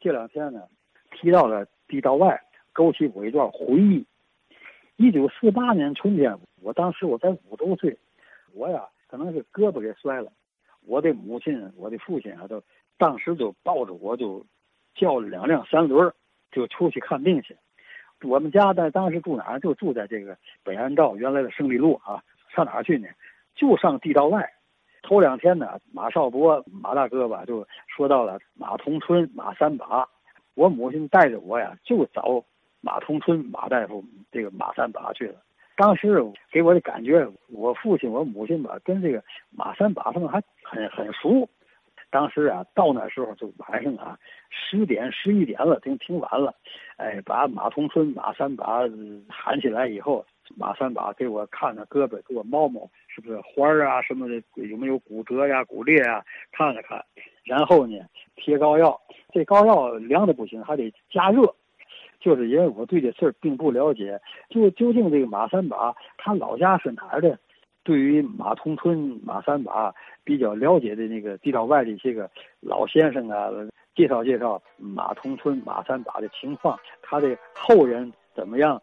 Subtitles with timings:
[0.00, 0.62] 这两天呢，
[1.10, 2.40] 提到了地道外，
[2.72, 4.06] 勾起我一段回忆。
[4.96, 7.96] 一九四八年春天，我当时我才五周岁，
[8.52, 10.32] 我呀可能是胳膊给摔了，
[10.86, 12.62] 我的母亲、我的父亲啊，都
[12.96, 14.44] 当时就抱着我就
[14.94, 16.12] 叫了两辆三轮，
[16.50, 17.56] 就出去看病去。
[18.22, 19.60] 我们家在当时住哪儿？
[19.60, 22.22] 就住在这个北安道原来的胜利路啊。
[22.54, 23.08] 上哪儿去呢？
[23.54, 24.52] 就上地道外。
[25.08, 30.06] 头两天呢，马少波马大哥吧就说到了马同春马三把，
[30.54, 32.44] 我母亲带着我呀就找。
[32.80, 35.34] 马同春马大夫，这个马三把去了。
[35.76, 41.48] 当时给我的感觉，我父亲、我母亲吧，跟这个马三把他们还很很熟。
[42.08, 44.16] 当时啊，到那时候就晚上啊，
[44.48, 46.54] 十点、十一点了，挺挺晚了。
[46.98, 48.82] 哎，把马同春、马三把
[49.28, 50.24] 喊起来以后，
[50.56, 57.04] 马三把给我看看胳膊，给我摸摸，是不是花儿啊什么的，有没有骨折呀、骨裂啊，看了看。
[57.44, 57.96] 然后呢，
[58.36, 59.00] 贴膏药，
[59.32, 61.54] 这膏药凉的不行，还得加热。
[62.20, 67.38] 就是因为我对这事儿并不了解，就究竟这个马三把他老家是哪儿的？
[67.84, 69.94] 对于马同春、马三把
[70.24, 72.28] 比较了解的那个地道外的一些个
[72.60, 73.48] 老先生啊，
[73.94, 78.82] 介绍介绍马同春、马三把的情况，他的后人怎么样？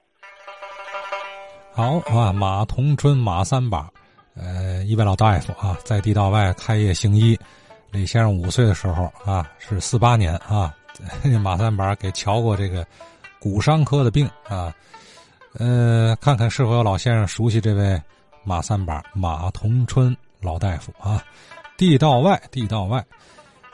[1.77, 3.91] 好啊，马同春、马三把，
[4.33, 7.37] 呃，一位老大夫啊，在地道外开业行医。
[7.91, 10.73] 李先生五岁的时候啊，是四八年啊，
[11.43, 12.87] 马三把给瞧过这个。
[13.41, 14.73] 骨伤科的病啊，
[15.59, 18.01] 呃，看看是否有老先生熟悉这位
[18.45, 21.21] 马三把马同春老大夫啊。
[21.77, 23.05] 地道外，地道外，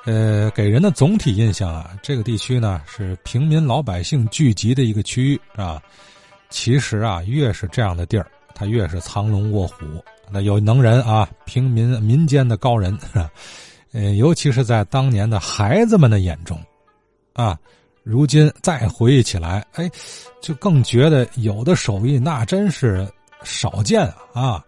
[0.05, 5.79] 呃，给人的总体印象啊，这个地区呢是平民老百姓聚集的一个区域啊。
[6.51, 9.75] 其实啊，越是这样的地儿，他越是藏龙卧虎。
[10.29, 12.95] 那有能人啊，平民民间的高人，
[13.91, 16.61] 呃，尤其是在当年的孩子们的眼中，
[17.33, 17.57] 啊。
[18.03, 19.87] 如今再回忆起来，哎，
[20.41, 23.07] 就更觉得有的手艺那真是
[23.43, 24.65] 少见啊！